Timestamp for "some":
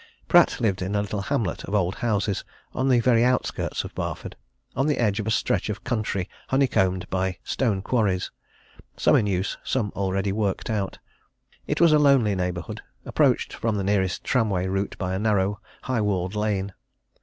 8.97-9.15, 9.63-9.91